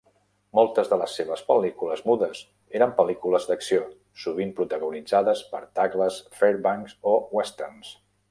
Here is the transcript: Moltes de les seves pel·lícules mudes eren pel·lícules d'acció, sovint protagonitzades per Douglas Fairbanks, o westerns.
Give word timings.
Moltes 0.59 0.87
de 0.93 0.97
les 1.01 1.11
seves 1.19 1.41
pel·lícules 1.49 2.01
mudes 2.11 2.39
eren 2.79 2.95
pel·lícules 3.01 3.45
d'acció, 3.51 3.83
sovint 4.23 4.55
protagonitzades 4.61 5.45
per 5.53 5.63
Douglas 5.81 6.17
Fairbanks, 6.41 6.97
o 7.13 7.17
westerns. 7.41 7.93